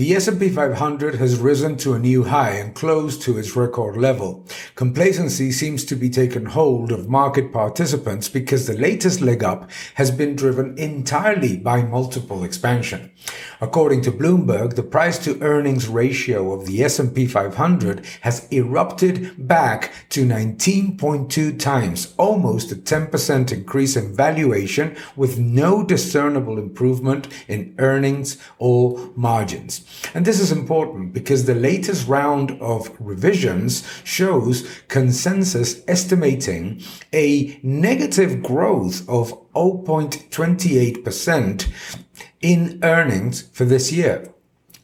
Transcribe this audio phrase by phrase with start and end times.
[0.00, 4.46] The S&P 500 has risen to a new high and closed to its record level.
[4.74, 10.10] Complacency seems to be taking hold of market participants because the latest leg up has
[10.10, 13.10] been driven entirely by multiple expansion.
[13.60, 19.92] According to Bloomberg, the price to earnings ratio of the S&P 500 has erupted back
[20.08, 28.38] to 19.2 times, almost a 10% increase in valuation with no discernible improvement in earnings
[28.58, 29.84] or margins.
[30.14, 36.82] And this is important because the latest round of revisions shows consensus estimating
[37.12, 41.68] a negative growth of 0.28%
[42.40, 44.26] in earnings for this year.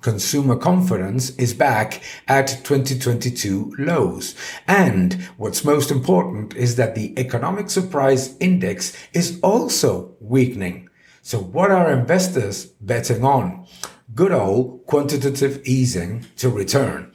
[0.00, 4.34] Consumer confidence is back at 2022 lows.
[4.66, 10.88] And what's most important is that the economic surprise index is also weakening.
[11.22, 13.64] So what are investors betting on?
[14.14, 17.12] Good old quantitative easing to return.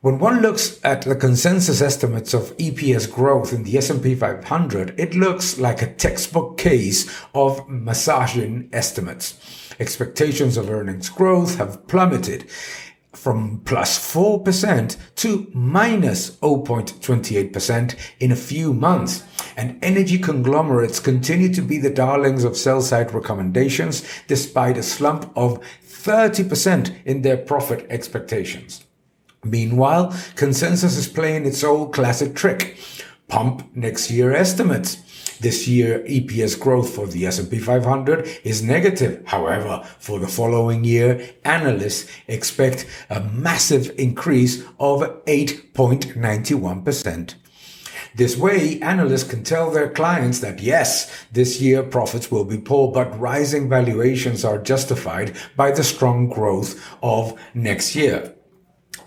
[0.00, 5.14] When one looks at the consensus estimates of EPS growth in the S&P 500, it
[5.14, 9.38] looks like a textbook case of massaging estimates.
[9.78, 12.50] Expectations of earnings growth have plummeted
[13.16, 19.22] from plus 4% to minus 0.28% in a few months.
[19.56, 25.30] And energy conglomerates continue to be the darlings of sell side recommendations despite a slump
[25.36, 28.84] of 30% in their profit expectations.
[29.44, 32.78] Meanwhile, consensus is playing its old classic trick.
[33.34, 34.98] Pump next year estimates.
[35.40, 39.24] This year, EPS growth for the S&P 500 is negative.
[39.26, 47.34] However, for the following year, analysts expect a massive increase of 8.91%.
[48.14, 52.92] This way, analysts can tell their clients that yes, this year profits will be poor,
[52.92, 58.33] but rising valuations are justified by the strong growth of next year.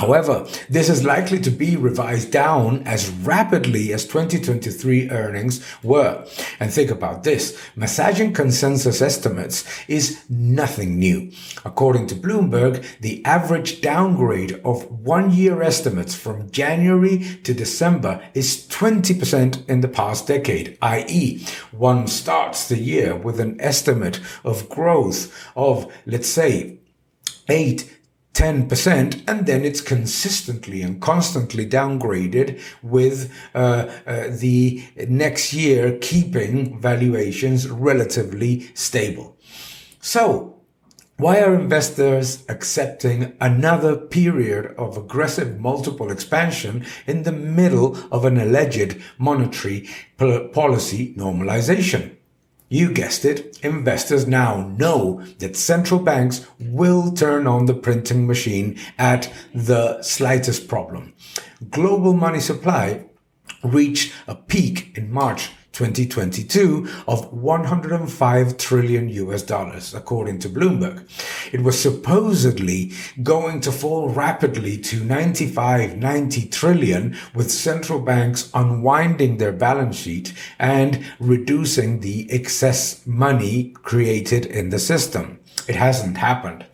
[0.00, 6.24] However, this is likely to be revised down as rapidly as 2023 earnings were.
[6.58, 7.60] And think about this.
[7.76, 11.32] Massaging consensus estimates is nothing new.
[11.66, 18.66] According to Bloomberg, the average downgrade of one year estimates from January to December is
[18.68, 21.46] 20% in the past decade, i.e.
[21.72, 26.78] one starts the year with an estimate of growth of, let's say,
[27.50, 27.99] 8
[28.34, 36.80] 10% and then it's consistently and constantly downgraded with uh, uh, the next year keeping
[36.80, 39.36] valuations relatively stable.
[40.00, 40.60] So
[41.20, 48.38] why are investors accepting another period of aggressive multiple expansion in the middle of an
[48.38, 49.86] alleged monetary
[50.16, 52.16] policy normalization?
[52.72, 58.78] You guessed it, investors now know that central banks will turn on the printing machine
[58.96, 61.12] at the slightest problem.
[61.68, 63.06] Global money supply
[63.64, 71.06] reached a peak in March 2022 of 105 trillion US dollars, according to Bloomberg.
[71.52, 72.92] It was supposedly
[73.22, 80.32] going to fall rapidly to 95, 90 trillion with central banks unwinding their balance sheet
[80.58, 85.38] and reducing the excess money created in the system.
[85.68, 86.66] It hasn't happened.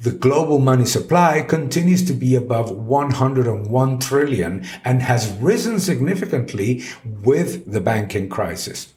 [0.00, 7.70] The global money supply continues to be above 101 trillion and has risen significantly with
[7.70, 8.92] the banking crisis.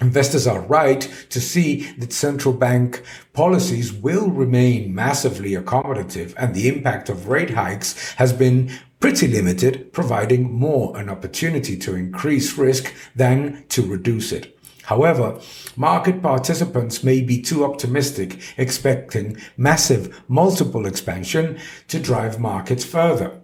[0.00, 3.02] Investors are right to see that central bank
[3.34, 9.92] policies will remain massively accommodative and the impact of rate hikes has been pretty limited,
[9.92, 14.56] providing more an opportunity to increase risk than to reduce it.
[14.90, 15.38] However,
[15.76, 23.40] market participants may be too optimistic, expecting massive multiple expansion to drive markets further.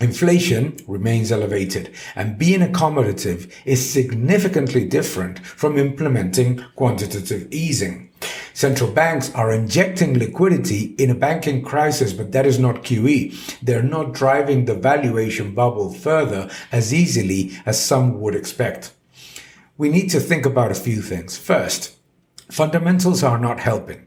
[0.00, 8.08] Inflation remains elevated and being accommodative is significantly different from implementing quantitative easing.
[8.54, 13.60] Central banks are injecting liquidity in a banking crisis, but that is not QE.
[13.60, 18.94] They're not driving the valuation bubble further as easily as some would expect
[19.80, 21.38] we need to think about a few things.
[21.38, 21.96] First,
[22.50, 24.06] fundamentals are not helping.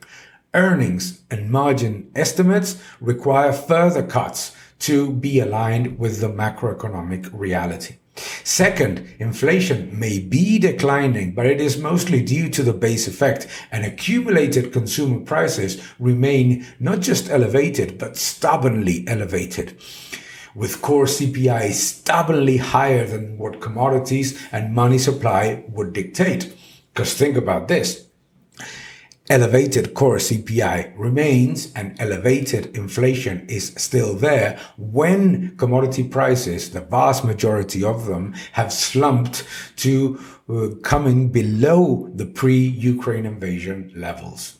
[0.53, 7.95] Earnings and margin estimates require further cuts to be aligned with the macroeconomic reality.
[8.43, 13.83] Second, inflation may be declining, but it is mostly due to the base effect and
[13.83, 19.75] accumulated consumer prices remain not just elevated, but stubbornly elevated
[20.55, 26.53] with core CPI stubbornly higher than what commodities and money supply would dictate.
[26.93, 28.07] Because think about this.
[29.29, 37.23] elevated core CPI remains and elevated inflation is still there when commodity prices, the vast
[37.23, 39.47] majority of them, have slumped
[39.77, 40.19] to
[40.49, 44.59] uh, coming below the pre-Ukraine invasion levels.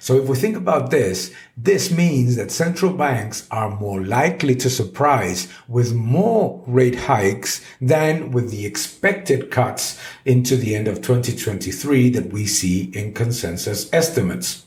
[0.00, 4.70] So if we think about this, this means that central banks are more likely to
[4.70, 12.08] surprise with more rate hikes than with the expected cuts into the end of 2023
[12.10, 14.64] that we see in consensus estimates.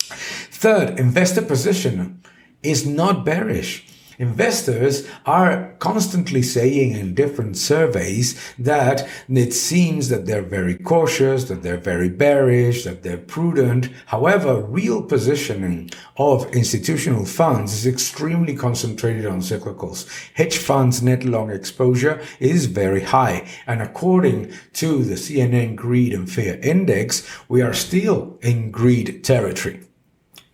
[0.00, 2.20] Third, investor position
[2.64, 3.86] is not bearish.
[4.18, 11.62] Investors are constantly saying in different surveys that it seems that they're very cautious, that
[11.62, 13.88] they're very bearish, that they're prudent.
[14.06, 20.08] However, real positioning of institutional funds is extremely concentrated on cyclicals.
[20.34, 23.48] Hedge funds net long exposure is very high.
[23.66, 29.80] And according to the CNN Greed and Fear Index, we are still in greed territory.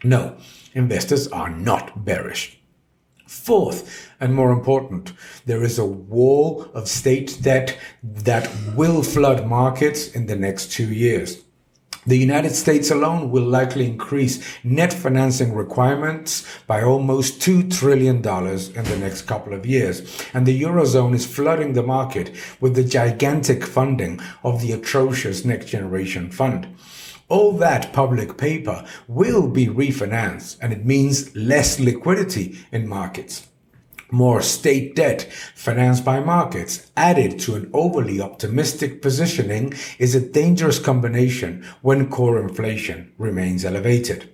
[0.04, 0.36] No,
[0.74, 2.57] investors are not bearish.
[3.28, 5.12] Fourth, and more important,
[5.44, 10.90] there is a wall of state debt that will flood markets in the next two
[10.90, 11.44] years.
[12.06, 18.22] The United States alone will likely increase net financing requirements by almost $2 trillion in
[18.22, 20.00] the next couple of years.
[20.32, 25.66] And the Eurozone is flooding the market with the gigantic funding of the atrocious Next
[25.66, 26.66] Generation Fund
[27.28, 33.46] all that public paper will be refinanced and it means less liquidity in markets.
[34.10, 40.78] More state debt financed by markets added to an overly optimistic positioning is a dangerous
[40.78, 44.30] combination when core inflation remains elevated.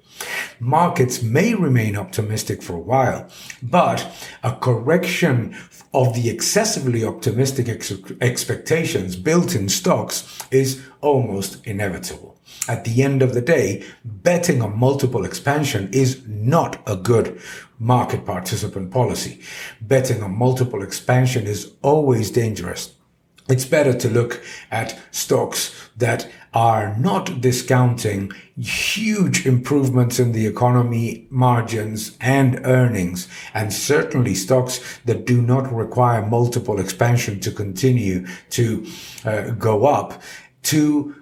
[0.61, 3.29] Markets may remain optimistic for a while,
[3.63, 4.07] but
[4.43, 5.57] a correction
[5.93, 12.37] of the excessively optimistic ex- expectations built in stocks is almost inevitable.
[12.69, 17.41] At the end of the day, betting on multiple expansion is not a good
[17.79, 19.41] market participant policy.
[19.81, 22.95] Betting on multiple expansion is always dangerous.
[23.47, 31.27] It's better to look at stocks that are not discounting huge improvements in the economy,
[31.29, 38.87] margins and earnings, and certainly stocks that do not require multiple expansion to continue to
[39.27, 40.23] uh, go up
[40.63, 41.15] to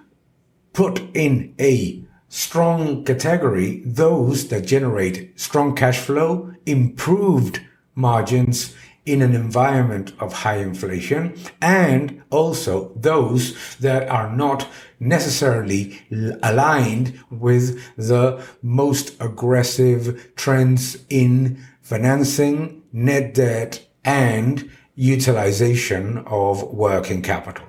[0.71, 7.59] put in a strong category those that generate strong cash flow, improved
[7.95, 8.73] margins
[9.05, 14.67] in an environment of high inflation, and also those that are not
[14.99, 16.01] necessarily
[16.41, 27.65] aligned with the most aggressive trends in financing, net debt, and utilization of working capital.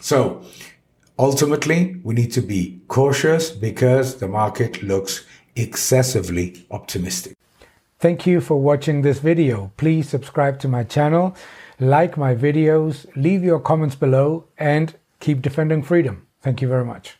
[0.00, 0.44] So
[1.18, 5.24] Ultimately, we need to be cautious because the market looks
[5.54, 7.36] excessively optimistic.
[8.04, 9.72] Thank you for watching this video.
[9.78, 11.34] Please subscribe to my channel,
[11.80, 16.26] like my videos, leave your comments below, and keep defending freedom.
[16.42, 17.16] Thank you very much.